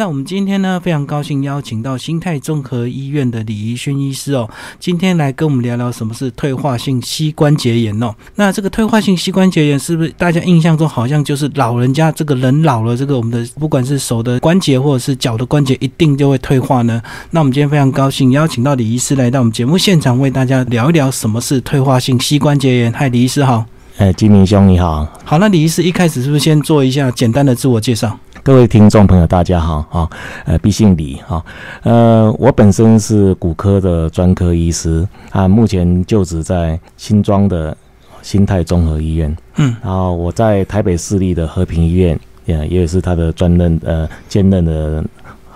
[0.00, 8.14] 那我们今天呢，非常高兴邀请到新泰综合医院的李怡勋医师哦，今天来跟我们聊聊什么是退化性膝关节炎哦。
[8.36, 17.02] 那这个退化性膝关节炎是不是大家印象中好像就是老人家这个人老了，这个我们的不管是手的关节或者是脚的关节一定就会退化呢？
[17.32, 22.90] 那我们今天非常高兴邀请到李医师来到我们节目现场，为大家聊一聊什么是退化性膝关节炎。
[22.90, 23.66] 嗨，李医师好。
[23.98, 25.06] 哎，金明兄你好。
[25.26, 28.18] 好，那李医师一开始是不是先做一下简单的自我介绍？
[28.42, 30.10] 各位听众朋友，大家好啊！
[30.46, 31.44] 呃，毕姓李哈，
[31.82, 37.76] 呃，我本身是骨科的专科医师啊，目前就职在新庄的
[38.22, 39.36] 新泰综合医院。
[39.56, 45.04] 嗯，然后我在台北市立的和平医院，也也是他的专任呃兼任的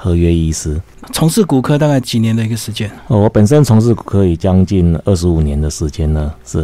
[0.04, 0.78] 合约医师。
[1.14, 2.90] 从事骨科大概几年的一个时间？
[3.06, 6.58] 哦，我本身从事骨科已将近二十五年的时间了，是。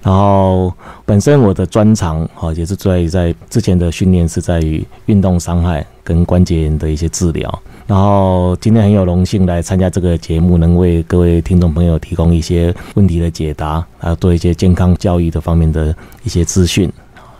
[0.00, 0.72] 然后
[1.04, 7.62] 本身我的专长哦，也是在在之前的训练是在于运动伤害跟关节炎的一些治疗。
[7.84, 16.88] 然后今天很有荣幸来参加这个节目，能为各位听众朋友提供一些问题的解答，还有做一些健康教育的方面的一些资讯。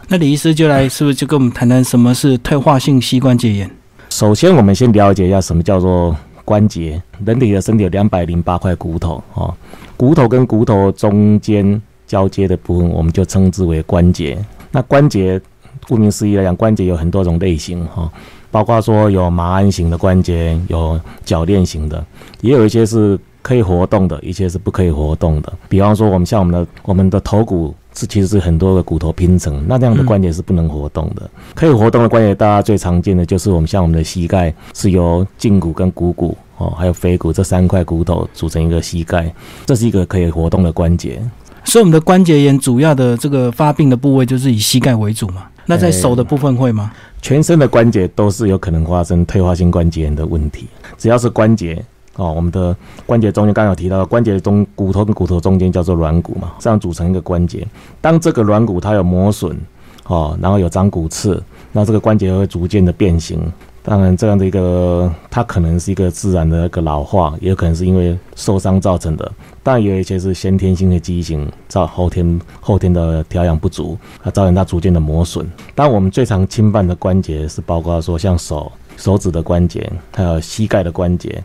[0.08, 3.70] 那李医师就来，是不是就跟我们谈谈什么是退化性膝关节炎？
[4.14, 6.16] 首先，我们先了解一下什么叫做。
[6.44, 9.52] 关节，人体的身体有两百零八块骨头哦，
[9.96, 14.38] 骨头跟骨头中间交接的部分，我们就称之为关节。
[14.70, 15.40] 那关节，
[15.88, 18.08] 顾名思义来讲，关节有很多种类型哈，
[18.50, 22.04] 包括说有马鞍型的关节，有铰链型的，
[22.42, 25.50] 也有一些是可以活动的，一些是不可以活动的。
[25.66, 27.74] 比方说，我们像我们的我们的头骨。
[27.94, 31.30] 是，其实是很多个骨头拼成，那这样的关节是不能活动的。
[31.54, 39.32] 可以活动的关节，大家最常见的就是我们像我们的膝盖，是由胫骨跟股骨哦，还有腓骨这三块骨头组成一个膝盖，
[39.64, 41.22] 这是一个可以活动的关节。
[41.64, 45.46] 所以我们的关节炎主要的这个发病的部位就是以膝盖为主嘛？
[45.64, 46.92] 那在手的部分会吗？
[47.22, 50.66] 全身的关节都是有可能发生退化性关节炎的问题，
[50.98, 51.82] 只要是关节。
[52.16, 52.76] 哦，我们的
[53.06, 57.66] 关节中间刚刚有提到，关节中骨头跟骨头中间叫做软骨嘛，这样组成一个关节。
[58.00, 59.58] 当这个软骨它有磨损，
[60.06, 61.42] 哦，然后有长骨刺，
[61.72, 63.40] 那这个关节会逐渐的变形。
[63.86, 69.30] 当然，这样的一个它可能是一个自然的一个老化，也有可能是因为受伤造成的。
[69.62, 75.46] 但有一些是先天性的畸形，造后天后天的调养不足，它造成它逐渐的磨损。
[75.74, 81.44] 但我们最常侵犯的关节是包括说像手手指的关节，还有膝盖的关节。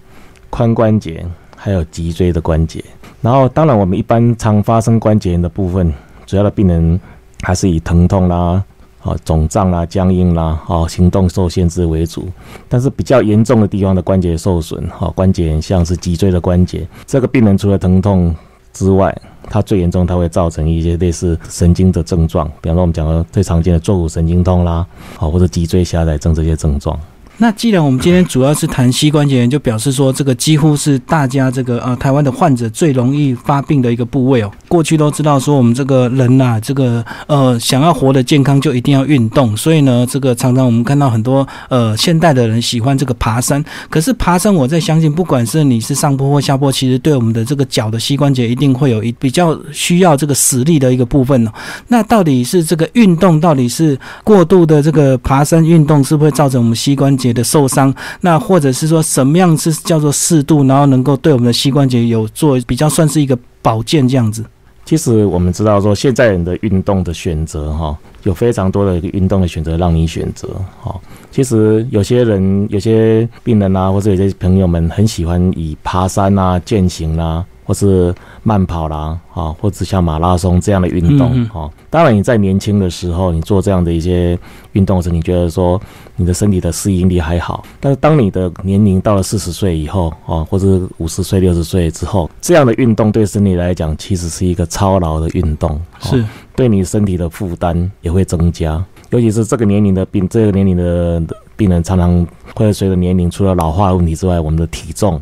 [0.51, 2.83] 髋关节还有脊椎的关节，
[3.21, 5.93] 然后当然我们一般常发生关节炎的部分，
[6.25, 6.99] 主要的病人
[7.41, 8.63] 还是以疼痛啦、
[9.01, 12.27] 啊肿胀啦、僵硬啦、啊行动受限制为主。
[12.67, 18.35] 但是比较严重的地方的关节受损，哈关节炎像是脊椎的关节，这个病人除了疼痛
[18.71, 19.15] 之外，
[19.49, 24.85] 它最严重，它会造成一些类似神经的症状，比方说我们讲的最常见的坐骨神经痛啦，
[25.15, 26.97] 好或者脊椎狭窄症这些症状。
[27.41, 34.51] 那既然我们今天主要是谈膝关节炎，就表示说这个几乎是大家这个呃台湾的患者最容易发病的一个部位哦。
[34.67, 43.63] 过去都知道说我们这个人呐，这个呃想要活得健康就一定要运动，所以呢，这个常常我们看到很多呃现代的人喜欢这个爬山。
[43.89, 51.51] 可是爬山，我在相信，不管是你是上坡或下坡，其实对我们的这个脚的膝关节一定会有一比较需要这个实力的一个部分哦。
[51.87, 57.28] 那到底是这个运动，到底是过度的这个爬山运动，是不是会造成我们膝关节？
[57.33, 64.43] 的受伤，那或者是说什么样是叫做适度，然后能够对我们的膝关节有做比较算是一个保健这样子。
[64.85, 70.49] 其实我们知道说，现在人的运动的选择哈，有非常多的运动的选择让你选择
[70.81, 70.95] 哈。
[71.29, 77.45] 其实有些人、有些病人啊，或者有些朋友们很喜欢以爬山啊、健行啊。
[77.69, 81.69] 或是慢跑啦，啊，或者像马拉松这样的运动，哈。
[81.87, 84.35] 当然，你在年轻的时候，你做这样的一些
[84.71, 85.79] 运动时，你觉得说
[86.19, 87.63] 你的身体的适应力还好。
[87.79, 96.23] 但是，当你的年龄到了四十岁以后，啊，或者五十岁、六十岁之后，这样的运动对身体来讲，其实是一个操劳的运动，是
[96.57, 98.83] 对你身体的负担也会增加。
[99.11, 101.23] 尤其是这个年龄的病，这个年龄的
[101.55, 105.19] 病人，常常会随着年龄，除了老化的问题之外，我们的体重。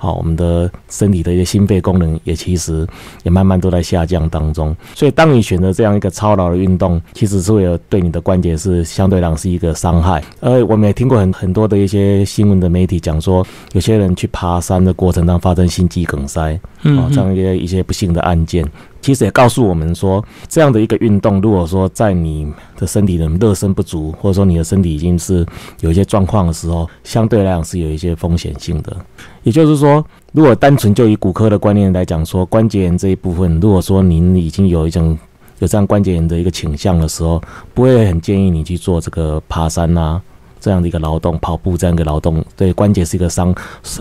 [0.00, 2.86] 好，我们的身体的一些心肺功能也其实
[3.24, 4.74] 也慢慢都在下降当中。
[4.94, 10.22] 所以，当你选择这样一个操劳的运动，其实是为了对你的关节是相对来讲是一个伤害。
[10.38, 16.52] 而我们也听过很很多的一些新闻的媒体讲说，有些人去爬山的过程当中发生心肌梗塞，
[16.82, 18.64] 啊，这样一些一些不幸的案件。
[19.00, 25.46] 其实也告诉我们说，这样的一个运动，如果说在你的身体的热身不足，或者说你的身体已经是
[25.80, 28.96] 有一些状况的时候，相对来讲是有一些风险性的。
[29.44, 35.16] 也就是说，如果单纯就以骨科的观念来讲，说关节炎这一部分，如果说您已经有一种
[35.60, 37.40] 有这样关节炎的一个倾向的时候，
[37.72, 40.20] 不会很建议你去做这个爬山啊，
[40.60, 43.54] 这样的一个劳动，跑步这样一个劳动，对关节是一个伤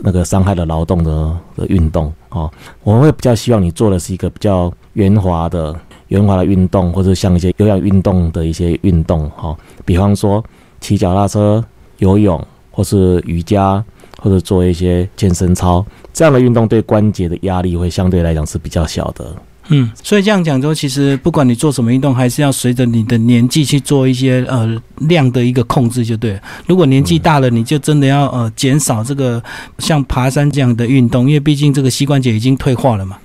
[0.03, 2.51] 那个伤害的劳动的的运动哦。
[2.83, 5.75] 我们会比较希望你做的是一个比较圆滑的
[6.07, 9.55] 圆滑的运动，或者像一些有氧运动的一些运动哈。
[9.85, 10.43] 比方说
[10.81, 11.63] 骑脚踏车、
[11.99, 13.83] 游泳，或是瑜伽，
[14.19, 19.35] 或者做一些健身操这样的运动，对关节的压力会相对来讲是比较小的。
[19.69, 26.39] 嗯，所以这样讲说，其实不管你做什么运动，还是要随着你的年纪去做一些呃量的一个控制就对了。
[26.65, 29.43] 如果年纪大了，你就真的要呃减少这个
[29.77, 33.17] 像爬山这样的运动，因为毕竟这个膝关节已经退化了嘛。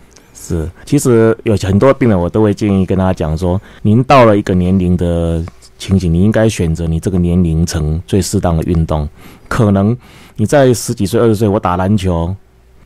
[0.45, 5.41] 是，其实有很多病人，我都会建议跟他讲说，您到了一个年龄的
[5.79, 9.09] 情形，你应该选择你这个年龄层最适当的运动。
[9.47, 9.97] 可能
[10.35, 12.35] 你在十几岁、二十岁，我打篮球、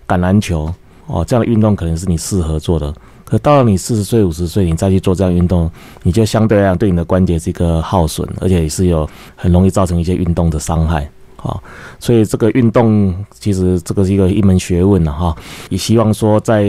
[0.07, 0.71] 橄榄球
[1.07, 2.93] 哦，这样的运动可能是你适合做的。
[3.25, 5.71] 可到了你四十岁、五十岁，你再去做这样运动，
[6.03, 11.11] 你就相对来讲对你的关节是一个耗损，而且也是有很容易造成一些运动的伤害
[11.43, 11.59] 啊。
[11.99, 15.37] 所以这个运动其实这个是一个一门学问了哈。
[15.69, 16.65] 也希望说在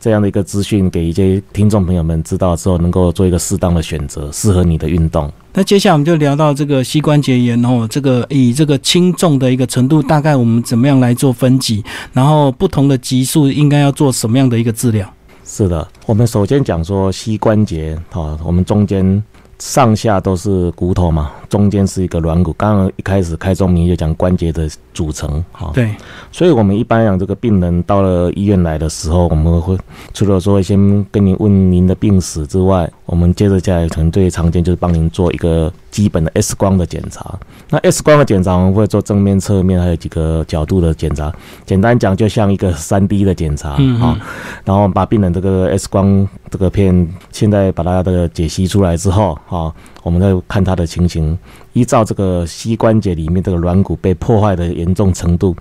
[0.00, 5.30] 这样的一个资讯给一些听众朋友们知道之后，能够做一个适当的选择，适合你的运动。
[5.54, 11.82] 那接下来我们就聊到这个膝关节炎哦，这个以这个轻重的一个程度，大概我们怎么样来做分级，
[12.12, 15.12] 然后不同的级数应该要做什么样的一个治疗？
[15.44, 19.20] 是的，我们首先讲说膝关节，哈，我们中间
[19.58, 22.52] 上下都是骨头嘛，中间是一个软骨。
[22.52, 25.94] 刚刚一开始开宗明义就讲关节的组成，哈，对。
[26.30, 29.76] 所以我们一般讲这个病人到了医院来的时候，我们会
[30.14, 35.72] 除了说先跟您问您的病史之外，我们接着下来可能最常见就是帮您做一个。
[35.90, 37.38] 基本的 X 光的检查，
[37.70, 41.32] 那 X 光的检查我们会做正面、侧面，还有几个角度的检查。
[41.64, 44.18] 简单讲，就像一个三 D 的检查啊。
[44.64, 51.36] 然后把病人这个 X 光这个片，现在把它的解析出来之后啊，我们再看它的情形，
[51.72, 55.56] 依照这个膝关节里面这个软骨被破坏的严重程度，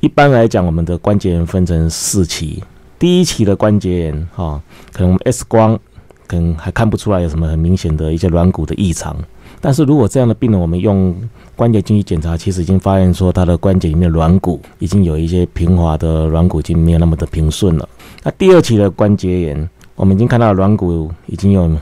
[0.00, 2.62] 一般来讲，我们的关节炎分成四期。
[2.98, 4.60] 第一期的关节炎哈，
[4.92, 5.78] 可能我们 X 光
[6.26, 9.16] 可能还看不出来有什么很明显的一些软骨的异常。
[9.64, 11.16] 但是如果这样的病人，我们用
[11.56, 17.88] 关节镜去检查，其实已经发现说他的关节里面软骨已经有一些平滑的软骨，已经没有那么的平顺了。
[18.22, 21.74] 那第二期的关节炎，我们已经看到软骨已经有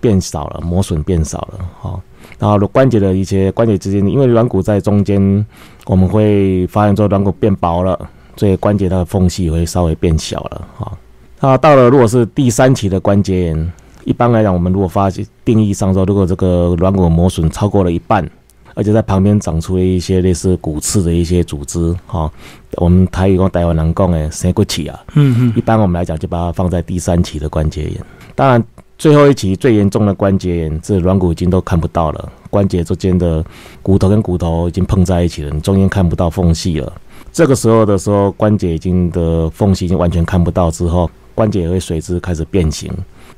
[0.00, 2.00] 变少了，磨损变少了，哈。
[2.38, 5.44] 然后关节的一些关节之间，因为软骨在中间，
[5.86, 7.98] 我们会发现说软骨变薄了，
[8.36, 10.92] 所以关节它的缝隙会稍微变小了，哈。
[11.40, 13.72] 那到了如果是第三期的关节炎。
[14.06, 18.24] 一般来讲，我们如果发现定义上说，如果这个软骨磨损超过了一半，
[18.74, 22.30] 而且在旁边长出了一些类似骨刺的一些组织，哈，
[22.76, 28.00] 我们台语讲台湾人讲诶，生骨起啊，嗯嗯，一般我们来讲就把它放在第三期的关节炎。
[28.36, 28.62] 当然，
[28.96, 33.44] 最后一期最严重的关节炎，这软骨已经都看不到了，关节之间的
[33.82, 36.92] 骨头跟骨头已经碰在一起了，你中间看不到缝隙了。
[37.32, 42.88] 这个时候的时候，关节已经的缝隙已经完全看不到之后，关节也会随之开始变形。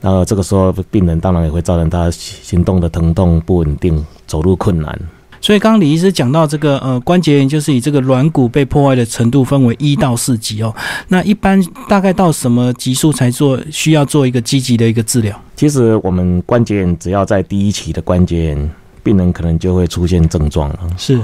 [0.01, 4.97] 然后这个时候，病人当然也会造成他行动的疼痛不稳定，走路困难。
[5.41, 10.75] 所以刚刚李医师讲到这个呃关节炎，就是以这个软骨被破坏的程度分为一到四级哦。
[11.09, 15.41] 那一般大概到什么级数才做需要做一个积极的一个治疗？
[15.55, 18.71] 其实我们关节炎只要在第一期的关节炎，
[19.03, 20.79] 病人可能就会出现症状了。
[20.97, 21.21] 是，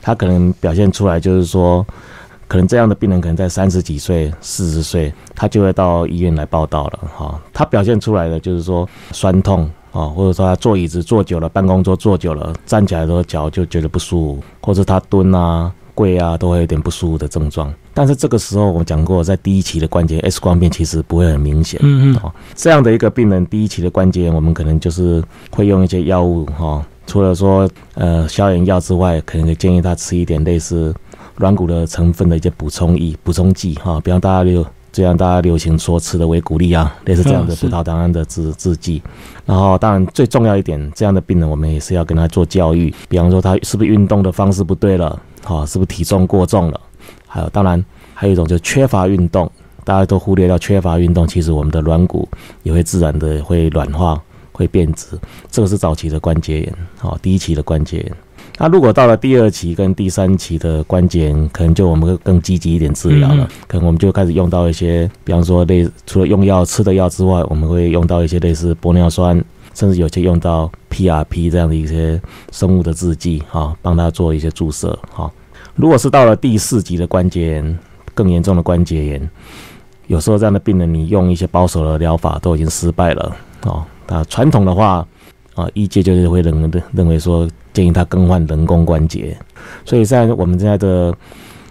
[0.00, 1.86] 他可能表现出来就是说。
[2.48, 7.00] 可能这样的病人可能在三十几岁、四十岁，他就会到医院来报道了。
[7.16, 17.72] 哈，他表现出来的就是说酸痛啊，或者说他坐椅子坐久了，办公桌坐久了，站起来的时候脚就觉得不舒服，或者他蹲啊、跪啊都会有点不舒服的症状。
[17.92, 21.78] 但是这个时候我讲过，在第一期的关节 X 光片其实不会很明显。
[21.82, 22.16] 嗯嗯。
[22.22, 30.94] 哦，这样的一个病人第一期的关节，我们可能就是会用一些药物哈，除了说呃消炎药之外，可能建议他吃一点类似。
[31.38, 39.00] 软骨的成分的一些补充液、补充剂哈，比方大家流，这样大家流行说吃的维骨力啊，类似这样的葡萄糖胺的制制剂。
[39.46, 46.80] 然后，当然最重要一点，这样的病人我们也是要跟他做教育，比方说他是不是运动的方式不对了，哈，是不是体重过重了？
[47.28, 47.84] 还有，当然
[48.14, 49.48] 还有一种就缺乏运动，
[49.84, 52.28] 大家都忽略掉缺乏运动，其实我们的软骨
[52.64, 54.20] 也会自然的会软化、
[54.58, 55.16] 会变质，
[55.48, 58.12] 这个是早期的关节炎，好，第一期的关节炎。
[58.58, 63.48] 那如果到了第二期跟第三期的关节，可能就我们会更积极一点治疗了。
[63.68, 69.40] 可能我们就开始用到一些，比方说类除了用药吃的药之外，我们会用到一些类似玻尿酸，
[69.74, 75.30] 甚至有些用到 PRP 这样的一些生物的制剂，哈，帮他做一些注射，哈。
[75.76, 77.78] 如果是到了第四级的关节炎，
[78.12, 79.30] 更严重的关节炎，
[80.08, 83.84] 有时候这样的病人，你用一些保守的疗法都已经失败了，哦。
[84.08, 85.06] 那传统的话，
[85.54, 87.48] 啊，医界就是会认认认为说。
[87.74, 89.36] 建议他更换人工关节。
[89.84, 91.14] 所以在我们现在的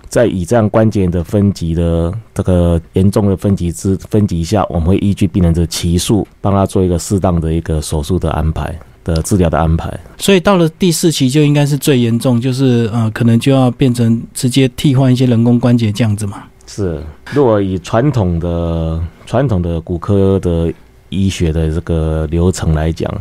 [0.07, 8.73] 在以这样关节的分级的这个严重的分级之分级下，我们会依据病人的期数，帮他做一个适当的一个手术的安排。
[9.07, 16.43] 的治疗的安排，所以到了第四期就应该是最严重，就是呃，可能就要变成直接替换一些人工关节这样子嘛。
[16.65, 17.01] 是，
[17.31, 20.71] 如果以传统的传统的骨科的
[21.09, 23.11] 医学的这个流程来讲。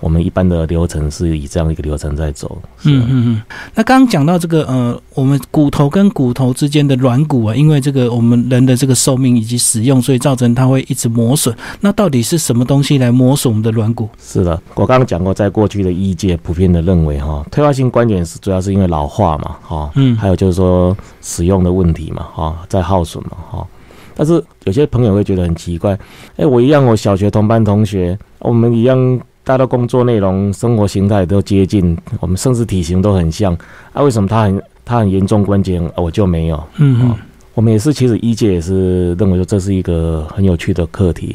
[0.00, 2.60] 我们一般的流程是以这样一个流程在走。
[2.82, 3.42] 嗯嗯嗯。
[3.72, 11.54] 那刚刚讲到这个呃，我们骨头跟骨头之间的软骨啊，因为这个我们人的这个寿命以及使用，所以造成它会一直磨损。
[11.82, 14.08] 那到底是什么东西来磨损我们的软骨？
[14.20, 23.66] 是的，我刚刚讲过，在过去的医界普遍的认为哈，退化性关节是主要是因为老化嘛，哈，嗯，还有就是说使用的问题嘛，哈，在耗损嘛，哈。
[24.14, 25.98] 但是有些朋友会觉得很奇怪，
[26.36, 29.20] 哎，我一样，我小学同班同学，我们一样。
[29.44, 33.52] 大家工作内容、生活形态都接近，我们甚至体型都很像
[33.92, 34.00] 啊？
[34.00, 36.62] 为什么他很他很严重关节炎，我就没有？
[36.76, 37.12] 嗯，
[37.54, 41.34] 我们也是，其实医界也是认为说这是一个很有趣的课题。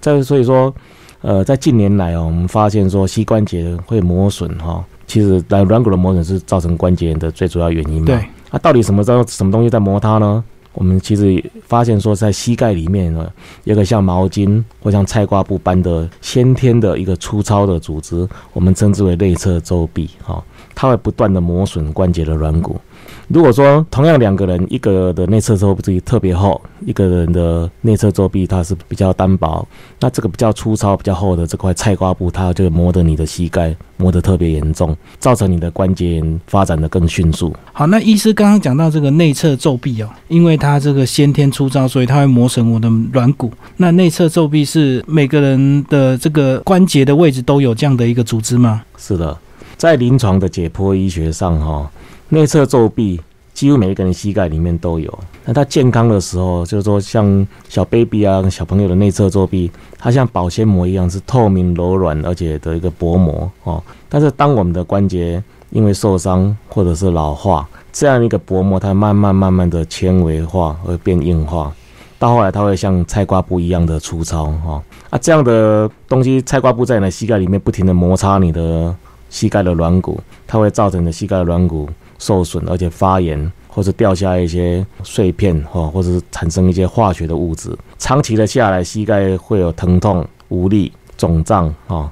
[0.00, 0.72] 再所以说，
[1.20, 8.06] 呃，在近年来哦，我们发现说膝关节会磨损哈，其实软软骨的磨损是造成关节炎的最主要原因嘛？
[8.06, 8.14] 对。
[8.50, 10.44] 啊，到底什么时候什么东西在磨它呢？
[10.78, 13.28] 我们其实发现说，在膝盖里面呢，
[13.64, 20.40] 有个像毛巾或像菜瓜布般的先天的一个粗糙的组织，我们称之为内侧皱壁，哈，
[20.76, 22.80] 它会不断的磨损关节的软骨。
[23.28, 29.66] 如果说同样两个人，一个的内侧周壁特别厚，一个人的内侧周壁它是比较单薄，
[30.00, 37.54] 那这个比较粗糙、比较厚的这块菜瓜布，它就磨得你的膝盖磨得特别严重，造成你的关节炎发展的更迅速。
[37.72, 43.52] 好，那医师刚刚讲到这个内侧皱壁哦，因为它这个先天粗糙，所以它会磨损我的软骨。
[43.76, 48.82] 那内侧皱壁是每个人的这个关节的位置都有这样的一个组织吗？
[48.96, 49.36] 是的，
[49.76, 51.90] 在临床的解剖医学上，哈。
[52.30, 53.20] 内侧皱壁
[53.54, 55.18] 几乎每一个人膝盖里面都有。
[55.44, 63.82] 那他健康的时候，就是说像小 baby 啊、小朋友的内侧皱壁，它像保鲜膜一样是透明柔软，而且的一个薄膜哦。
[64.08, 71.72] 但是当我们的关节因为受伤或者是老化，这样一个薄膜它慢慢慢慢的纤维化而变硬化，
[72.18, 74.82] 到后来它会像菜瓜布一样的粗糙哈。
[75.10, 78.94] 啊，这样的东西菜瓜布在你的膝盖里面不停的摩擦你的
[79.30, 81.88] 膝盖的软骨，它会造成你的膝盖的软骨。
[82.18, 92.10] 受损，而且发炎，或者掉下一些碎片，哈，或者是产生一些化学的物质，长期的下来，膝盖会有疼痛、无力、肿胀，啊，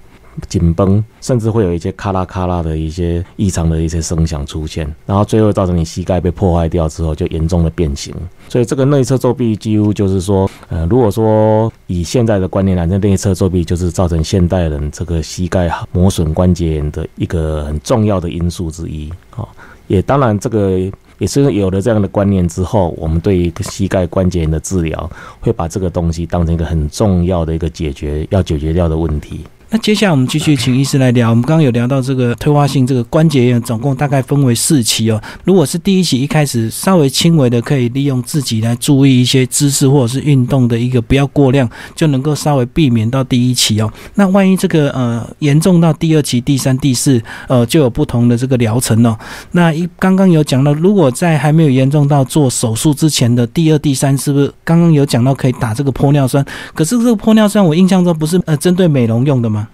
[0.49, 8.15] 紧绷，甚至会有一些咔啦咔啦的一些异常的一些声响出现，然后最后造成你膝盖被破坏掉之后，就严重的变形。
[8.49, 19.49] 所以这个内侧皱壁几乎就是说，呃，如果说以现在的观念来，那内侧皱壁就是造成现代人这个膝盖磨损关节炎的一个很重要的因素之一，啊。
[19.87, 20.79] 也当然，这个
[21.19, 29.45] 也是有了这样的观念之后，我们对于膝盖关节炎的治疗，会把这个东西当成一个很重要的一个解决要解决掉的问题。
[29.79, 31.31] 接下来我们继续请医师来聊。
[31.31, 35.21] 我们刚刚有聊到这个退化性这个关节炎，总共大概分为四期哦。
[35.45, 43.93] 如果是第一期一开始稍微轻微的，可以利用自己来注意一些姿势或者是运动的一个不要过量，就能够稍微避免到第一期哦。
[44.15, 49.17] 那万一这个呃严重到第二期、第三、第四，呃就有不同的这个疗程哦。
[49.53, 56.45] 那一刚刚有讲到，如果在还没有严重到做手术之前的第二、第三，是不是刚刚有讲到可以打这个玻尿酸？
[56.75, 59.66] 可是这个玻尿酸我印象中不是呃针对美容用的吗？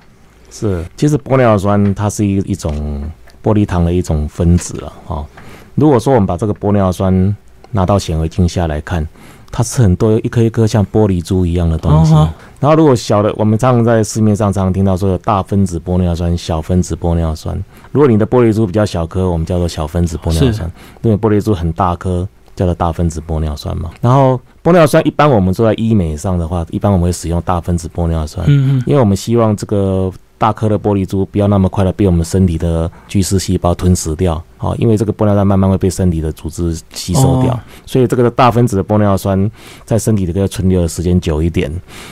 [0.53, 3.03] 是，其实玻尿酸它是一一种
[3.43, 5.25] 玻璃糖的一种分子了哈。
[5.75, 7.35] 如果说我们把这个玻尿酸
[7.71, 9.09] 拿到显微镜下来看，
[9.51, 12.13] 它是很多一颗一颗像玻璃珠一样的东西。
[12.61, 17.59] 然后如果小的，我们常常在市面上常常听到说有大分子玻尿酸、小分子玻尿酸。
[17.91, 20.69] 如果你的玻璃珠比较小颗，我们叫做小分子玻尿酸；
[21.01, 23.91] 如果玻璃珠很大颗，叫做大分子玻尿酸嘛。
[24.03, 30.13] 然后玻尿酸一般我们做在医美上的话，一般我们会使用大分子玻尿酸，嗯嗯，因为我们希望这个。
[30.43, 37.57] 大颗的玻璃珠不要那么快的被我们身体的巨噬细胞吞噬掉，好，因为这个玻尿酸慢慢会被身体的组织吸收掉，
[37.87, 39.49] 所以这个大分子的玻尿酸
[39.85, 41.71] 在身体的这个存留的时间久一点，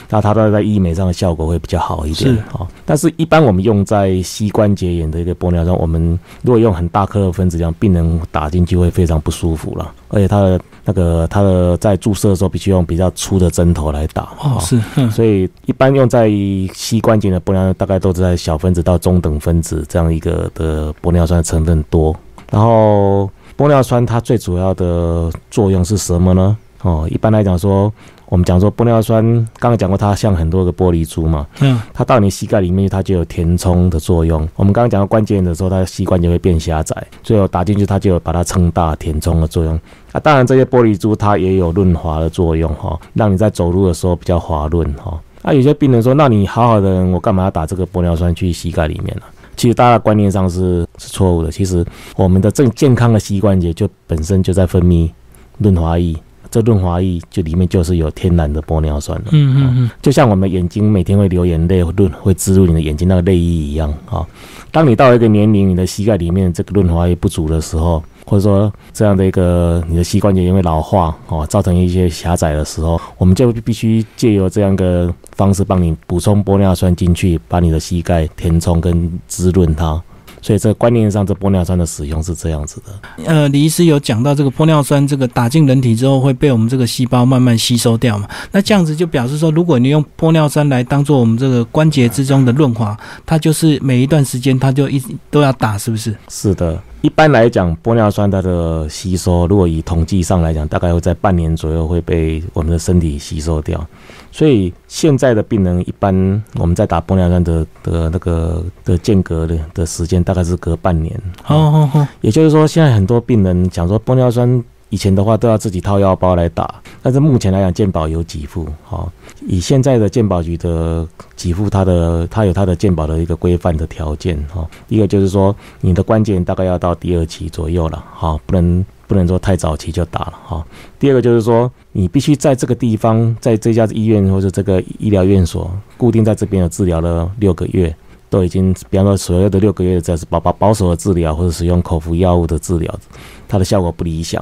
[0.09, 2.65] 那它的在医美上的效果会比较好一点，好。
[2.85, 10.61] 但是，一般我们用在膝关节炎的一个玻尿酸，我们如果用很大颗的分子，量病人打进去会非常不舒服了，而且它的。
[10.83, 16.27] 那个它的在注射的时候必须用比较粗的针头来打，哦，是，所以一般用在
[16.73, 22.15] 膝关节的玻尿酸大概都是在小分子到中等分子这样一个的玻尿酸成分多。
[22.49, 26.57] 然后玻尿酸它最主要的作用是什么呢？
[26.81, 27.93] 哦，一般来讲说，
[28.31, 29.21] 我们讲说玻尿酸，
[29.59, 34.47] 刚刚讲过，它像很多个玻璃珠嘛，嗯，它到你膝盖里面，它就有填充的作用。
[34.55, 39.77] 我们刚刚讲到关节炎的时候，它的膝关节会变狭窄，最后打进去，它就有把它撑大、填充的作用。
[40.13, 45.19] 啊，当然这些玻璃珠它也有润滑的作用哈，让你在走路的时候比较滑润哈。
[45.41, 49.23] 啊，有些病人说，那你好好的人，我干嘛要打这个玻尿酸去膝盖里面呢？
[49.57, 51.51] 其实大家观念上是是错误的。
[51.51, 51.85] 其实
[52.15, 55.11] 我们的正健康的膝关节就本身就在分泌
[55.57, 56.15] 润滑液。
[56.51, 64.27] 这润滑液就里面就是有天然的玻尿酸了，嗯嗯嗯，就像我们眼睛每天会流眼泪，润会滋润你的眼睛那个泪液一样啊。
[64.69, 80.01] 当你到一个年龄，你的膝盖里面这个润滑液不足的时候，或者说这样的一个你的膝关节因为老化哦，造成一些狭窄的时候，我们就必须借由这样一个方式帮你补充玻尿酸进去，把你的膝盖填充跟滋润它。
[80.41, 83.25] 所以这个观念上，这玻尿酸的使用是这样子的。
[83.25, 88.27] 呃，李医师有讲到这个玻尿酸，这个打进人体之后会被我们这个细胞慢慢吸收掉嘛？
[88.51, 96.15] 那这样子就表示说，如果你用玻尿酸来当做我们这个关节之中的润滑，它就是每一段时间它就一直都要打，是不是？
[96.27, 96.81] 是的。
[97.01, 103.83] 一般来讲，玻尿酸它的吸收，如果以统计上来讲，大概会在半年左右会被我们的身体吸收掉。
[104.31, 111.15] 所以现在的病人，一般我们在打玻尿酸的的那个的间隔的的时间，大概是隔半年。
[111.43, 114.63] 好好好，也就是说，现在很多病人讲说玻尿酸。
[114.93, 116.69] 以前的话都要自己掏腰包来打，
[117.01, 119.09] 但是目前来讲健保有给付，哈，
[119.47, 121.07] 以现在的健保局的
[121.37, 130.65] 给付，它的它有它的健保的一个规范的条件，哈，一个就是说你的关键大概要到第二期左右了，哈，不能不能说太早期就打了，哈，
[130.97, 137.93] 第二个就是说你必须在这个地方，在这家医院或者这个医疗院所固定在这边有治疗了六个月。
[138.29, 142.99] 都已经，比方说所谓的六个月在保保保守的治疗，或者使用口服药物的治疗，
[143.45, 144.41] 它的效果不理想，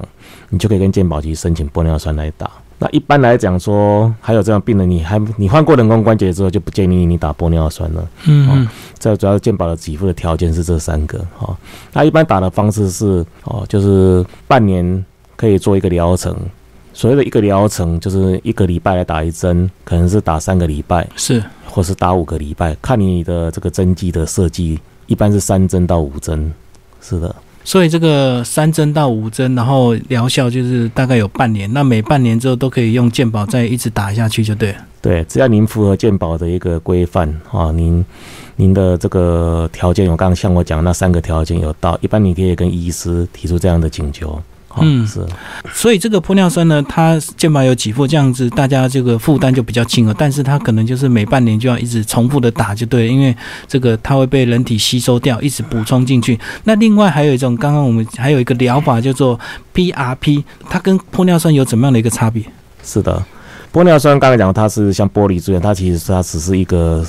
[0.50, 2.52] 你就可以跟健保局申请玻尿酸来打。
[2.82, 8.08] 那一般来讲说，还有这样病人，你还你换过人工关节之后，就不建议你打玻尿酸了。
[8.26, 8.66] 嗯，
[8.98, 11.20] 这主要健保的给付的条件是这三个。
[11.38, 11.56] 哈，
[11.92, 15.06] 那一般打的方式是哦，就是半年
[15.36, 16.34] 可以做一个疗程。
[16.94, 26.52] 所谓的一个疗程，就是一个礼拜来打一针，可能是打三个礼拜，是，或是打五个礼拜，看你的这个针剂的设计，一般是三针到五针，
[27.02, 27.34] 是的。
[27.64, 34.78] 所以这个三针到五针，然后疗效就是大概有半年，那每半年之后都可以用健保再一直打下去就对了。
[35.02, 38.04] 对，只要您符合健保的一个规范啊，您
[38.56, 44.42] 您的这个条件，我刚刚像我讲那三个条件有到，一般你可以跟医师提出这样的请求。
[44.78, 45.26] 嗯，是，
[45.74, 50.14] 所以这个玻尿酸呢，它肩膀有几副这样子，大家这个负担就比较轻了。
[50.18, 53.36] 但是它可能就是每半年就要一直重复的打，就对了，因为
[53.68, 56.40] 这个它会被人体吸收掉，一直补充进去。
[56.66, 59.40] 那另外还有一种，刚刚我们还有一个疗法叫做
[59.74, 62.44] PRP，它跟玻尿酸有怎么样的一个差别？
[62.84, 63.26] 是的。
[63.72, 67.06] 玻尿酸刚才讲，它是像玻璃珠一样，它其实它只是一个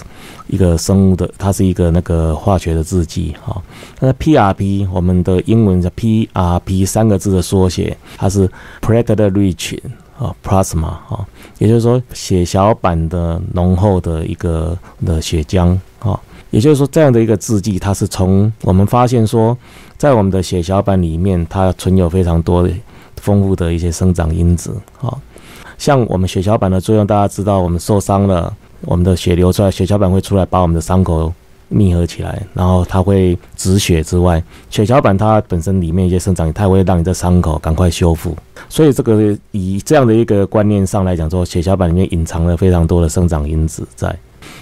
[0.47, 3.63] 一个生物的，它是一个那个化学的制剂哈。
[3.99, 8.47] 那 PRP 我们的英文叫 PRP 三个字的缩写，它是
[8.83, 9.79] platelet rich
[10.19, 16.21] 啊 plasma 啊，也就是说血小板的浓厚的一个的血浆啊。
[16.51, 19.57] 也就是说这样的一个制剂，它是从我们发现说，
[19.97, 22.71] 在我们的血小板里面，它存有非常多的
[23.17, 25.17] 丰富的一些生长因子啊。
[25.81, 31.33] 像我们血小板的作用，大家知道，我们受伤了，我们的血流出来，血小板会出来把我们的伤口
[31.69, 38.37] 密合起来，然后它会止血之外，血小板它本身里面一些生长，它会让你的伤口赶快修复。
[38.69, 44.15] 所以这个以这样的一个观念上来讲，说血小板里面隐藏了非常多的生长因子在。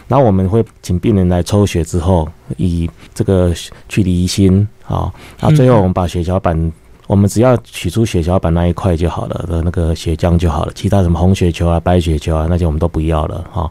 [0.07, 2.29] 然后我们会请病人来抽血之后，
[2.59, 3.53] 以这个
[3.89, 6.73] 去离心啊，然后最后我们把血小板。
[7.09, 13.69] 我们只要取出血小板那一块就好了的那个血浆就好了，其他什么红血球啊、白血球啊那些我们都不要了哈。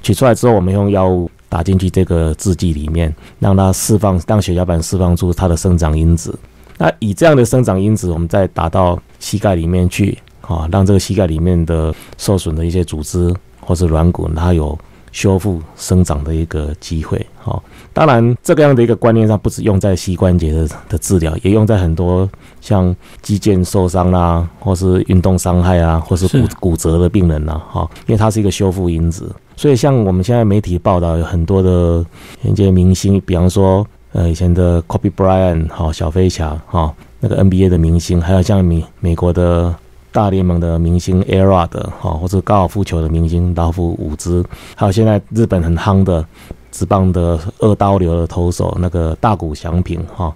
[0.00, 6.38] 取出来之后，我们用药物打进去这个制剂里面，让它释放，让血小板释放出它的生长因子。
[6.78, 14.78] 那以这样的生长因子，我们再打到膝盖里面去啊，让这个膝盖里面的受损的一些组织或者软骨，它有。
[15.10, 17.64] 修复生长的一个机会，好，
[17.94, 22.28] 当然这个样的一个观念上，不止用在膝关节的的治疗，也用在很多
[22.60, 32.04] 像肌腱受伤啦，或是运动伤害啊，或是骨骨折的病人呐，哈，因为它是一个修复因子，所以像我们现在媒体报道有很多的
[32.42, 39.74] 一些明星，比方说呃以前的 Kobe Bryant 哈小飞侠哈那个 NBA 的明星，还有像美美国的。
[40.10, 44.42] 大联盟的明星 ERA 的哈，或者高尔夫球的明星老虎伍兹，
[44.74, 46.24] 还有现在日本很夯的
[46.70, 50.34] 职棒的二刀流的投手那个大谷翔平哈。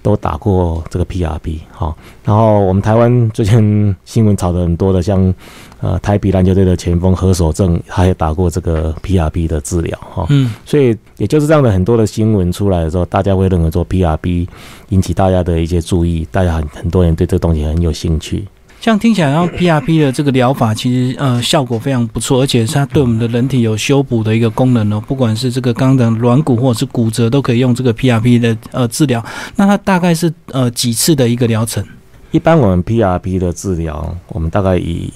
[0.00, 5.34] 都打过这个 PRP 哈，然后我们台湾最近新闻炒的很多的，像
[5.80, 14.46] 呃台比篮球队的前锋何守正，他也打过这个 PRP 的治疗哈，嗯，所以也就是这样的很多的新闻出来的时候，大家会认为说 PRP
[14.90, 18.46] 引起大家的一些注意，大家很很多人对这个东西很有兴趣。
[18.80, 25.02] 像听起来，然后 PRP 的这个疗法其实呃效果非常不错，而且它对我们的人体有修补的一个功能哦。
[25.06, 29.24] 不管是这个刚刚的软骨或者是骨折，都可以用这个 PRP 的呃治疗。
[29.56, 31.84] 那它大概是呃几次的一个疗程？
[32.30, 35.12] 一般我们 PRP 的治疗，我们大概以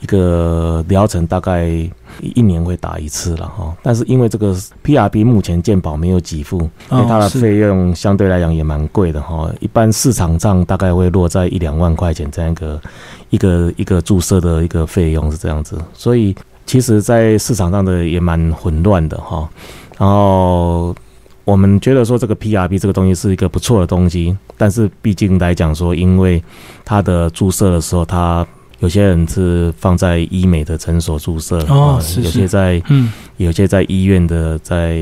[0.00, 1.66] 一个疗程大概
[2.20, 12.80] 一年会打一次了哈，但是因为这个 PRB 目前健保没有给付，因为它的费用相对来讲也蛮贵的哈，一般市场上大概会落在一两万块钱这样一个
[13.30, 16.34] 一个一个注射的一个费用是这样子，所以
[16.66, 19.48] 其实在市场上的也蛮混乱的哈，
[19.98, 20.94] 然后
[21.44, 26.42] 我们觉得说这个 PRB 这个东西是一个不错的东西，但是毕竟来讲说，因为
[26.84, 28.46] 它的注射的时候它。
[28.80, 34.98] 有些人是放在医美的诊所注射，哦，是有些在，嗯，有些在医院的，在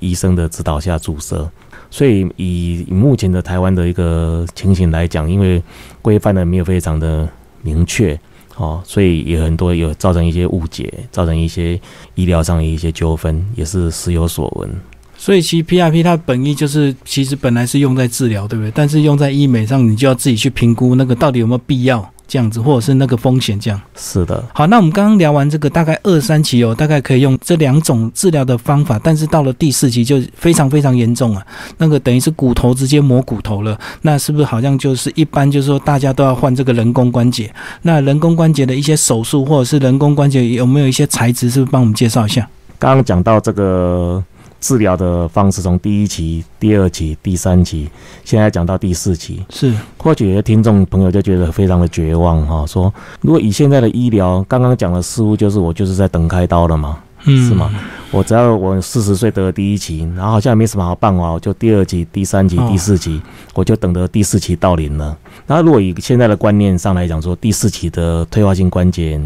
[0.00, 1.48] 医生的指导下注射，
[1.88, 5.62] 所以以目前的台湾的一个情形来讲，因为
[6.02, 7.28] 规范的没有非常的
[7.62, 8.18] 明确，
[8.56, 11.80] 哦，所以也很多有造成一些误解，造成一些
[12.16, 14.68] 医疗上的一些纠纷，也是时有所闻。
[15.16, 18.72] 所以其实 PRP 它本意就是，其实本来是用在治疗，对不对？
[18.74, 22.12] 但是用在医美上，你就要自己去评估那个到底有没有必要。
[22.32, 24.42] 这样子，或者是那个风险这样，是的。
[24.54, 37.54] 好，那我们刚刚聊完这个大概二三期哦，大概可以用这两种治疗的方法，但是到了第四期就非常非常严重啊，那个等于是骨头直接磨骨头了，那是不是好像就是一般就是说大家都要换这个人工关节？
[37.82, 41.50] 那人工关节的一些手术或者是人工关节有没有一些材质？
[41.50, 42.48] 是不是帮我们介绍一下？
[42.78, 44.24] 刚刚讲到这个。
[44.62, 47.90] 治疗的方式从第一期、第二期、第三期，
[48.24, 49.74] 现在讲到第四期，是。
[49.98, 57.70] 或许有些听众朋友就觉得非常的绝望哈，说如果以现在的医疗，刚刚讲的似乎就是我就是在等开刀了嘛，是吗？
[58.10, 63.20] 我只要我四十岁得了第一期，然后好像也没什么好办法，我就第二期、第三期、第四期，
[63.54, 65.16] 我就等着第四期到临了。
[65.46, 69.18] 那如果以现在的观念上来讲，说第四期的退化性关节，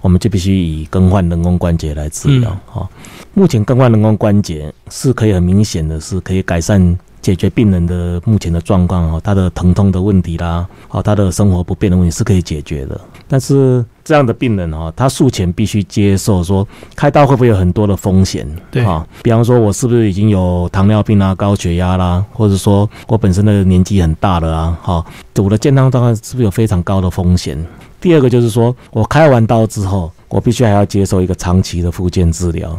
[0.00, 2.88] 我们就必须以更换人工关节来治疗哈。
[3.34, 13.00] 目前更换人工关节是可以很明显的是可以改善解决病人的目前的状况哦，他的疼痛的问题啦，哦，他的生活不便的问题是可以解决的。
[13.28, 18.46] 但是这样的病人哦，他术前必须接受说开刀会不会有很多的风险？
[18.70, 24.78] 对啊，比方说我是不是已经有糖尿病啦、高血压啦，或者说我本身的年纪很大了啊？
[24.82, 25.04] 哈，
[25.36, 27.58] 我的健康状况是不是有非常高的风险？
[28.00, 32.76] 第二个就是说我开完刀之后，我必须还要接受一个长期的复健治疗。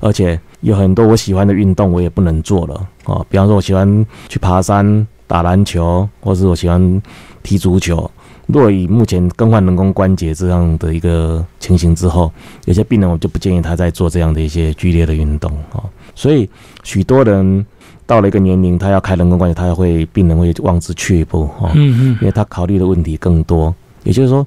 [0.00, 3.24] 而且有很多我喜欢的运动，我也不能做了啊。
[3.30, 7.02] 比方说，我喜欢去爬山、打篮球，或是我喜欢
[7.42, 8.10] 踢足球。
[8.46, 12.30] 若以目前更换人工关节这样的一个情形之后，
[12.66, 15.82] 有些病人我就不建议他再做这样的一些剧烈的运动啊。
[16.14, 16.48] 所以，
[16.82, 17.64] 许多人
[18.06, 21.72] 到了一个年龄，他要开人工关节，他会病人会望之却步啊。
[21.74, 23.74] 嗯嗯，因为他考虑的问题更多。
[24.02, 24.46] 也就是说，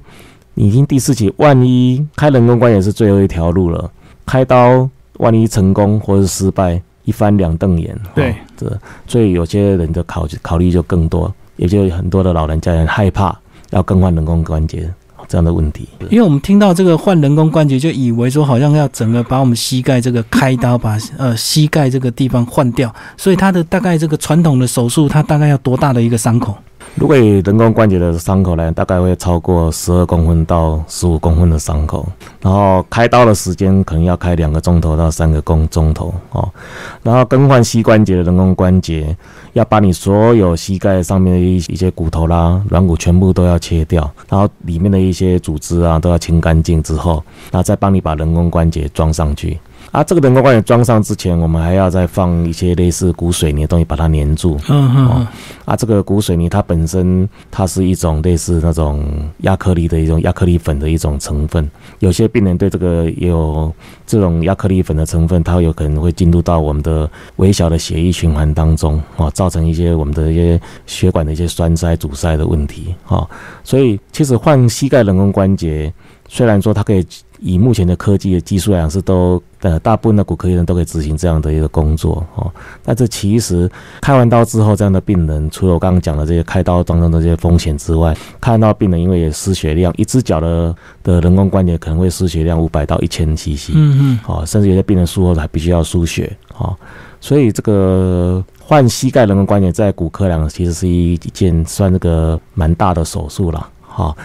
[0.54, 3.90] 已经第四期，万一开人工关节是最后一条路了，
[4.26, 4.88] 开刀。
[5.18, 7.92] 万一成功或是失败，一翻两瞪眼。
[8.14, 13.36] 对，这所以有些人的考考虑就更多，也就很多的老人家很害怕
[13.70, 14.90] 要更换人工关节
[15.26, 15.88] 这样的问题。
[16.10, 26.56] 因为我们听到这个换人工关节，就以为说好像要整个把我们膝盖这个开刀，把呃膝盖这个地方换掉，所以它的大概这个传统的手术，它大概要多大的一个伤口？
[26.94, 32.08] 如果以人工关节的伤口呢，大概会超过十二公分到十五公分的伤口，
[32.40, 36.48] 然后开刀的时间可能要开两个钟头到三个工钟头哦。
[37.02, 39.14] 然后更换膝关节的人工关节，
[39.58, 49.58] 要把你所有膝盖上面的一一些骨头啦、软骨全部都要切掉，然后里面的一些组织啊都要清干净之后，然后再帮你把人工关节装上去。
[49.90, 54.58] 啊，这个人工关节装上之前，我们还要再放一些类似骨水泥的东西把它粘住。
[54.68, 55.26] 嗯嗯。
[55.64, 59.04] 啊，这个骨水泥它本身它是一种类似那种
[59.38, 61.68] 亚克力的一种亚克力粉的一种成分。
[62.00, 63.72] 有些病人对这个也有
[64.06, 72.94] 这种亚克力粉的成分，它有可能会进入到我们的微小的血液循环当中，啊，造成一些我们的一些血管的一些栓塞、阻塞的问题。
[73.06, 73.26] 啊，
[73.64, 75.92] 所以其实换膝盖人工关节。
[76.30, 77.02] 虽然说它可以
[77.40, 82.50] 以目前的科技的技术来讲是都呃大部分的骨科医生都可以执行这样的一个工作哦，
[82.84, 83.70] 那这其实
[84.00, 96.76] 开完刀之后，这样的病人除了我刚刚讲的这些开刀当中的这些风险之外，看到病人因为也失血量，一只脚的的人工关节可能会失血量五百到一千 cc，嗯嗯，哦，甚至有些病人术后还必须要输血，哦，
[97.20, 104.16] 所以这个换膝盖人工关节在骨科讲其实是一件算这个蛮大的手术了，哈，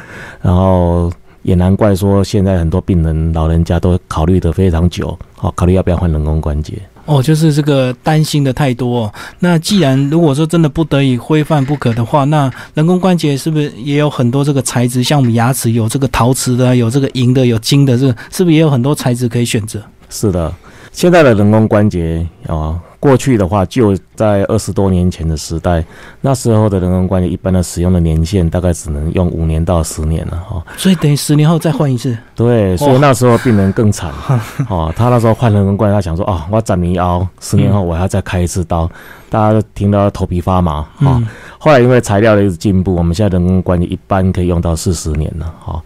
[0.42, 1.12] 然后。
[1.44, 6.74] 也难怪说现在很多病人老人家都考虑的非常久，好考虑要不要换人工关节。
[7.06, 9.14] 哦，就是这个担心的太多。
[9.38, 15.04] 那既然如果说真的不得已非换不可的话，那人工关节是不是也有很多这个材质？
[15.04, 19.82] 像我们牙齿有这个陶瓷的，有这个银的，有金的，这个是不是也有很多材质可以选择？
[20.10, 20.54] 是的，
[20.94, 22.80] 现在的人工关节啊。
[23.04, 25.84] 过去的话，就在二十多年前的时代，
[26.22, 32.18] 那时候的人工关节一般的使用的年限大概只能用五年到十年了哈，所以等于十年后再换一次。
[32.34, 34.10] 对，所以那时候病人更惨
[34.70, 34.90] 哦。
[34.96, 38.90] 他那时候换人工关节，他想说啊，我长泥凹，十年后我还要再开一次刀，
[39.30, 41.22] 大家都听到头皮发麻啊。
[41.58, 45.84] 后来因为材料的一直进步，我们现在人工关节一般可以用到四十年了哈。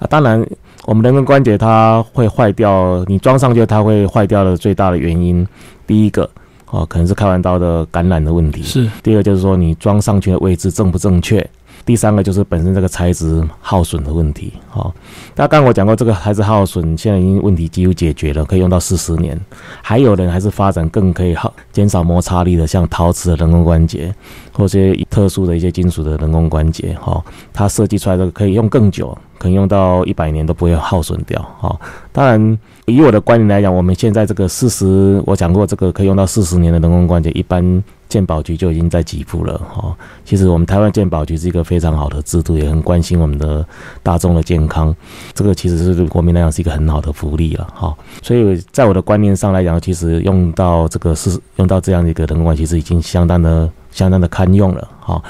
[0.00, 0.44] 啊，当然
[0.84, 5.46] 我们人工关节它会坏掉，你装上去它会坏掉的最大的原因，
[5.86, 6.28] 第一个。
[6.70, 8.62] 哦，可能是开完刀的感染的问题。
[8.62, 11.48] 是，第二就是说你装上去的位置正不正确。
[11.86, 14.52] 第三个就是本身这个材质耗损的问题。
[14.68, 14.92] 好，
[15.36, 19.40] 那刚刚我讲过，这个材质耗损现在已经问题几乎解决了，可以用到四十年。
[19.80, 24.12] 还有人还是发展更可以耗减少摩擦力的，像陶瓷的人工关节，
[24.52, 26.92] 或者一些特殊的一些金属的人工关节。
[27.00, 31.40] 哈，它设计出来的可以用更久，可能用到一百年都不会耗损掉。
[31.60, 31.78] 哈，
[32.10, 37.80] 当然以我的观点来讲，我们现在这个四十，我讲过这个可以用到四十年的人工关节，一般。
[38.16, 43.62] 鉴宝局就已经在给付了哈，其实我们台湾鉴宝局是一个非常好的制度，也很关心我们的
[44.02, 44.94] 大众的健康，
[45.34, 47.94] 这个其实是对国民来讲是一个很好的福利了哈。
[48.22, 55.22] 所以在我的观念上来讲，其实用到这个是用到这样的一个人工管，其实已经相当的相当的堪用了哈。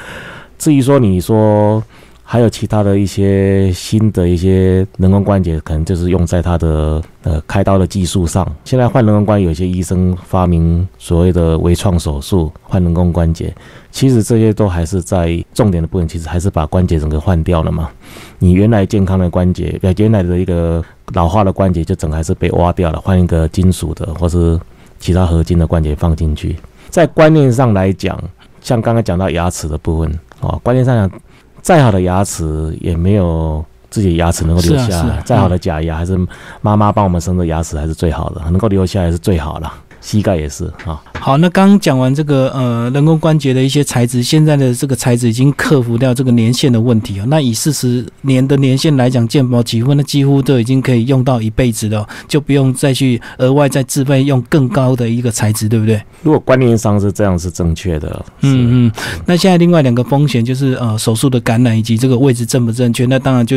[0.57, 1.83] 至于说你说。
[2.29, 8.45] 还有其他的一些新的一些人工关节，可能就是用在他的呃开刀的技术上。
[8.65, 13.55] 现在换人工关节，有些医生发明所谓的微创手术换人工关节，
[13.93, 17.89] 其实这些都还是在重点的部分，其实还是把关节整个换掉了嘛。
[18.41, 20.85] 你原来健康的关节，原来的一个
[21.15, 24.59] 老化的关节，就整个还是被挖掉了，换一个金属的或是
[24.99, 26.57] 其他合金的关节放进去。
[26.91, 28.21] 在观念上来讲，
[28.61, 30.11] 像刚刚讲到牙齿的部分
[30.41, 31.21] 啊，观念上讲。
[31.67, 36.17] 再好的牙齿也没有自己的牙齿能够留下来，再好的假牙还是
[36.61, 39.69] 妈妈帮我们生的牙齿还是最好的，能够留下来是最好的。
[40.07, 41.03] 膝盖也是啊。
[41.19, 47.27] 好，那刚刚讲完这个呃人工关节的一些材质，现在的这个材质已经克服掉这个年限的问题啊。
[47.29, 56.01] 那以四十年的年限来讲，健保几乎那几乎都已经可以用到一辈子了，就不用再去额外再自费用更高的一个材质，对不对？
[56.23, 58.25] 如果观念上是这样是正确的。
[58.43, 58.93] 嗯嗯。
[59.25, 63.05] 那现在另外两个风险就是呃手术的感染以及这个位置正不正确。
[63.07, 63.57] 那当然就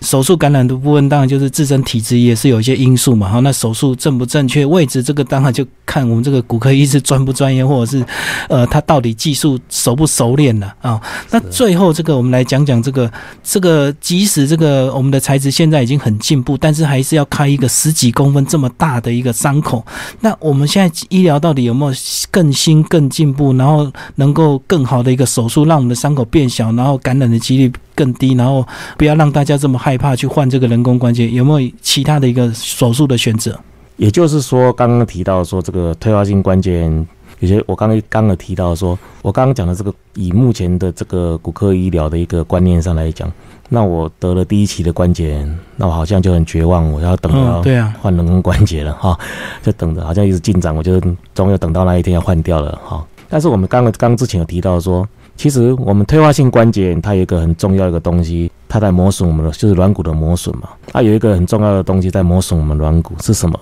[0.00, 3.28] 手术感染的部分，当然就是自身体质也是有一些因素嘛。
[3.28, 7.00] 好，那手术正不正确位置，这个当然就看我们这个骨科医师。
[7.10, 8.04] 专不专业，或者是，
[8.48, 10.70] 呃，他到底技术熟不熟练呢？
[10.80, 11.00] 啊，
[11.30, 13.10] 那最后这个，我们来讲讲这个，
[13.42, 19.84] 这个即使这个我们的材质现在已经很进步，但是还是要开一个十几公分这么大的一个伤口。
[20.20, 21.96] 那我们现在医疗到底有没有
[22.30, 28.64] 更新、更进步，然后能够更好的一个手术，让我们的伤口变小，然后感染的几率更低，然后
[28.96, 31.28] 不要让大家这么害怕去换这个人工关节？
[31.30, 33.58] 有没有其他的一个手术的选择？
[34.00, 37.06] 也就是说，刚刚提到说这个退化性关节炎，
[37.40, 43.30] 有些我刚刚刚刚提到说，我刚刚讲的这个，以目前的这个骨科医疗的一个观念上来讲，
[43.68, 49.18] 那我得了第一期的关节炎，那我好像就很绝望，我要等到对啊换人工关节了哈，
[49.62, 50.98] 就等着，好像一直进展，我就
[51.34, 53.06] 总有等到那一天要换掉了哈。
[53.28, 63.60] 但是我们刚刚刚之前有提到说，其实我们退化性关节炎它有一个很重要一个东西，它在磨损我们的就是软骨的磨损嘛，它有一个很重要的东西在磨损我们软骨是什么？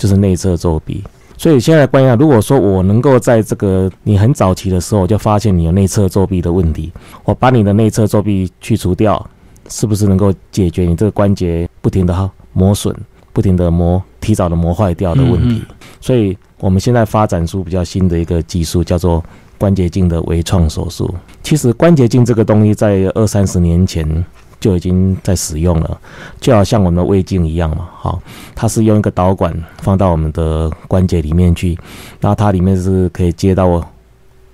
[0.00, 1.04] 就是内侧皱壁，
[1.36, 6.90] 所以现在关于如果说我能够在这个你很早期的时候就发现你有内侧皱壁的问题，
[7.22, 9.24] 我把你的内侧皱壁去除掉，
[9.68, 12.96] 是不是能够解决你这个关节不停的磨损、
[13.34, 15.62] 不停的磨、提早的磨坏掉的问题？
[16.00, 19.22] 所以我们现在发展出比较新的一个技术，叫做
[19.58, 21.14] 关节镜的微创手术。
[21.42, 24.24] 其实关节镜这个东西在二三十年前。
[24.60, 25.98] 就已经在使用了，
[26.40, 28.20] 就好像我们的胃镜一样嘛，好，
[28.54, 31.76] 它是用一个导管放到我们的关节里面去，
[32.20, 33.82] 然后它里面是可以接到，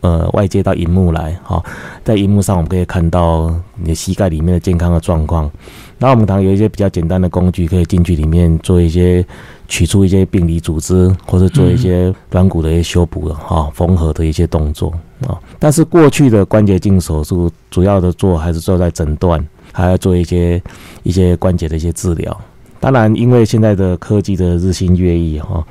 [0.00, 1.62] 呃外接到荧幕来，哈，
[2.04, 5.50] 在荧幕上我们可以看到你的膝盖里面的健康的状况。
[5.98, 9.24] 那我们当然有一些比较简单的工具，可以进去里面做一些
[9.66, 14.92] 取出一些病理组织，或者做一些软骨的一些修补的哈缝合的一些动作
[15.26, 15.40] 啊。
[15.58, 19.42] 但是过去的关节镜手术主要的做还是做在诊断，
[19.76, 20.62] 还要做一些
[21.02, 22.40] 一些关节的一些治疗。
[22.78, 25.64] 当然，因为现在的科技的日新月异哈，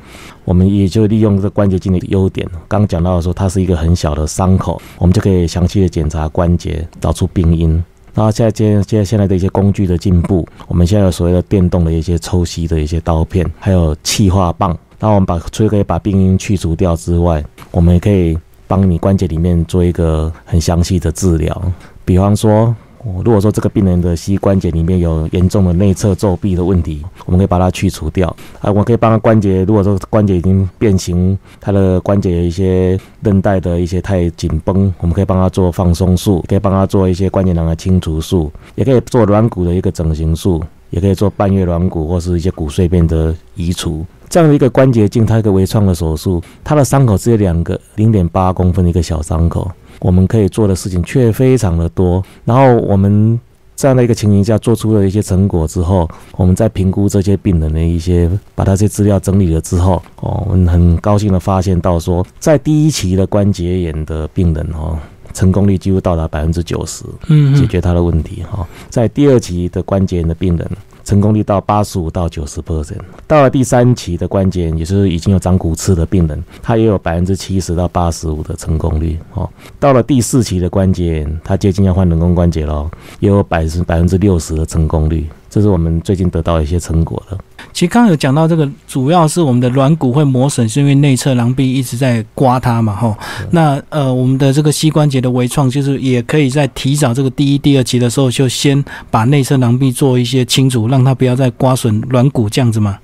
[0.43, 2.45] 我们也就利用这关节镜的优点。
[2.67, 7.71] 刚讲到说，它是一个很小的伤口，我们就可以详细的检查关节，找出病因。
[8.13, 14.77] 然后现在接接现在的一些工具的进步，我们现在有所谓的电动的一些抽吸的一些刀片，还有气化棒。
[14.99, 18.37] 那我们把除了可以把病因去除掉之外，我们也可以
[18.67, 21.71] 帮你关节里面做一个很详细的治疗，
[22.03, 22.75] 比方说。
[23.23, 28.35] 如果说这个病人的膝关节里面有严重的内侧皱壁的问题，我们可以把它去除掉。
[28.59, 44.03] 啊，我可以帮他关节，如果说关节已经变形，他的关节有一些韧带的一些太紧绷，我们可以帮他做放松术，可以帮他做一些关节囊的清除术，也可以做软骨的一个整形术，也可以做半月软骨或是一些骨碎片的移除。
[44.27, 49.71] 这样的一个关节镜，它一个微创的手术，它的伤口只有两个零点八公分的一个小伤口。
[50.05, 53.39] 我们可以做的事情却非常的多，然后我们
[53.75, 64.95] 这样的一个情形下做出了一些成果之后，我们在评估这些病人的一些，把他这些资料整理了之后，哦，我们很高兴的发现到说，在第一期的关节炎的病人哦，
[65.33, 70.69] 成功率几乎到达百分之九十，嗯，解决他的问题哈，在第二期的关节炎的病人。
[71.05, 79.17] 成功率到八十五到九十 percent，到了第三期的关节，也是已经有长骨刺的病人，他也有百分之七十到八十五的成功率。
[79.35, 79.47] 哦，
[79.79, 82.89] 到了第四期的关节，他接近要换人工关节了，
[83.19, 85.27] 也有百分百分之六十的成功率。
[85.55, 87.37] 这是我们最近得到一些成果的。
[87.71, 93.15] 其实刚刚有讲到这个，主要是我们的软骨会磨损，是因为内侧囊壁一直在刮它嘛，吼。
[93.51, 102.99] 那呃，我们的这个膝关节的微创，就是也可以在提早这个第一、第二期的时候，就先把内侧囊壁做一些清除，让它不要再刮损软骨这样子嘛。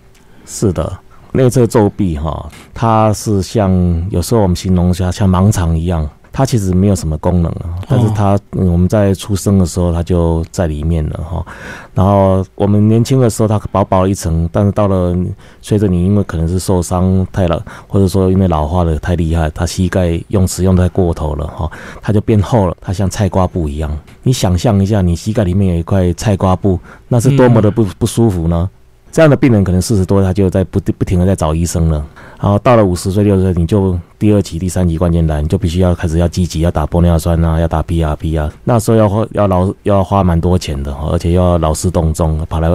[0.45, 0.99] 是的，
[1.31, 3.71] 内侧皱壁哈，它是像
[4.09, 6.05] 有时候我们形容一下，像盲肠一样。
[6.33, 11.45] 它其实没有什么功能啊，但是它我们在出生的时候它就在里面了哈。
[11.93, 15.15] 然后我们年轻的时候它薄薄一层，但是到了
[15.61, 21.69] 随着你因为可能是受伤太了，或者说因为老化的太厉害，它膝盖用使用太过头了哈，
[22.01, 23.91] 它就变厚了，它像菜瓜布一样。
[24.23, 28.69] 你想象一下，你膝盖里面有一块菜瓜布，那是多么的不不舒服呢？
[29.11, 32.05] 这样的病人可能四十多，他就在不不停的在找医生了。
[32.39, 38.51] 然后到了五十岁、六十岁，你就第二期、第三期关节来，你就必须要开始要积极，要打玻尿酸啊，要打 PRP 啊。
[38.63, 42.69] 那时候要花要劳要花蛮多钱的，而且要劳师动众，跑来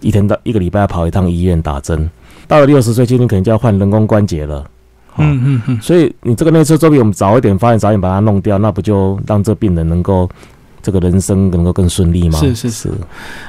[0.00, 2.08] 一天到一个礼拜要跑一趟医院打针。
[2.48, 4.64] 到了六十岁，今天可能就要换人工关节了。
[5.18, 5.80] 嗯嗯嗯。
[5.82, 10.28] 所以你这个内侧周边，我们早一点发现，早点把它弄掉，那不就让这病人能够。
[10.86, 12.38] 这个人生能够更顺利吗？
[12.38, 12.88] 是是是。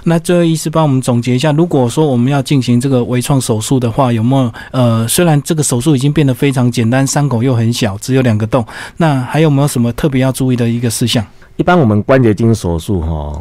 [0.05, 8.65] 那最后医师帮我们总结一下，如果说我们要进行这个微创手术的话，有没有呃，虽然这个手术已经变得非常简单，伤口又很小，只有两个洞，
[8.97, 11.23] 那还有没有什么特别要注意的一个事项？
[11.57, 13.39] 一般我们关节镜手术哈，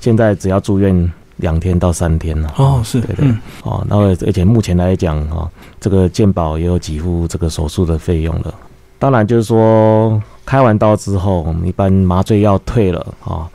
[0.00, 2.52] 现在只要住院两天到三天了。
[2.56, 3.28] 哦，是对对。
[3.62, 5.48] 哦，那而且目前来讲哈，
[5.80, 8.52] 这个健保也有几付这个手术的费用了。
[8.98, 10.20] 当然就是说。
[10.46, 13.46] 开完刀之后，我们一般麻醉药退了啊，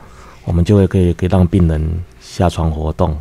[0.44, 1.82] 我们就会可以可以让病人
[2.20, 3.16] 下床活动。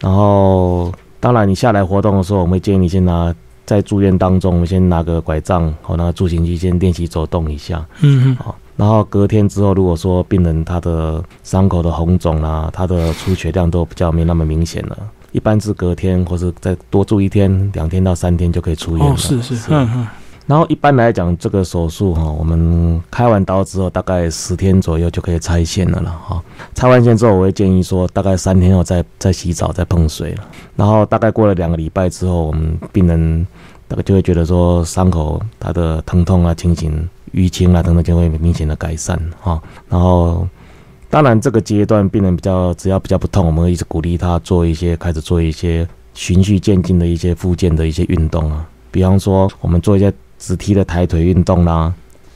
[0.00, 3.32] 然后，当然你下来活动的时候，我们会建议你先拿
[3.66, 7.86] 在住院当中，我们先拿个拐杖或拿个助行器先练习走动一下。
[8.00, 8.36] 嗯嗯。
[8.36, 14.96] 好，然后隔天之后，如果说病人他的伤口的红肿啊，他的出血量都比较没那么明显了，
[15.32, 19.12] 一般是隔天或是再多住一天、两天到三天就可以出院了。
[19.12, 19.54] 哦，是是。
[19.68, 20.08] 嗯嗯。
[20.50, 26.42] 然后一般来讲，这个手术哈，我们开完刀之后，大概十天左右就可以拆线了了哈。
[26.74, 30.44] 拆完线之后，我会建议说，大概三天后再再洗澡、再碰水了。
[30.74, 33.46] 然后大概过了两个礼拜之后，我们病人
[33.86, 39.62] 大概就会觉得说，伤口它的疼痛啊、情形、淤青啊等等就会明显的改善哈。
[39.88, 40.48] 然后
[41.08, 50.12] 当然这个阶段病人比较只要比较不痛，我们会一直鼓励他做一些开始做一些循序渐进的一些复健的一些运动啊，比方说我们做一些。
[50.40, 51.92] 直踢的抬腿运动啦，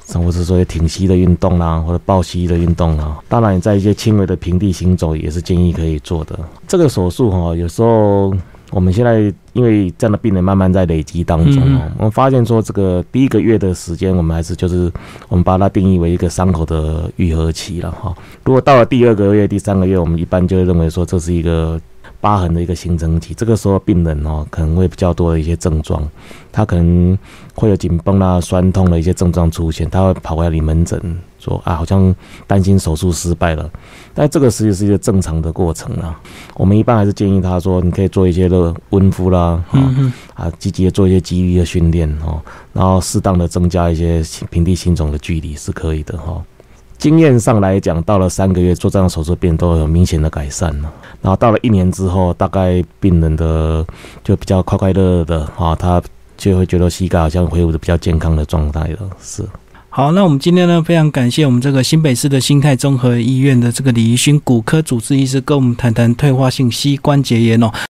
[0.06, 3.18] 甚至是说挺膝的运动啦，或者抱膝的运动啦。
[3.28, 6.38] 当然，在一些轻微的平地行走也是建议可以做的。
[6.68, 8.32] 这个手术哈，有时候
[8.70, 14.92] 我们现在因为这样的病人慢慢在累积当中哦，我们发现说这个第一个月的时间，我们还是就是
[15.28, 18.14] 我们把它定义为一个伤口的愈合期了哈。
[18.44, 21.80] 如果到了第二个月、第三个月，我们一般就会认为说这是一个。
[22.24, 26.02] 疤痕的一个形成期，这个时候病人哦可能会比较多的一些症状，
[26.50, 27.18] 他可能
[27.54, 30.98] 会有紧绷啦、酸痛的一些症状出现，他会跑回来你门诊
[31.38, 33.70] 说啊，好像担心手术失败了，
[34.14, 36.18] 但这个实际是一个正常的过程啊。
[36.54, 42.40] 我们一般还是建议他说，你可以做一些的温敷啦，嗯啊，积极的做一些肌力的训练哦，
[42.72, 46.42] 然后适当的增加一些平地心肿的距离是可以的哈。
[46.98, 50.90] 经验上来讲，到了三个月做这样手术，病都有明显的改善了。
[51.20, 53.84] 然后到了一年之后，大概病人的
[54.22, 56.02] 就比较快快乐乐的啊，他
[56.36, 58.98] 就会觉得膝盖好像恢复的比较健康的状态了。
[59.20, 59.44] 是。
[59.90, 67.70] 好，那我们今天呢，非常感谢我们这个新北市的心态综合医院的这个李怡勋骨科主治医师，跟我们谈谈退化性膝关节炎哦。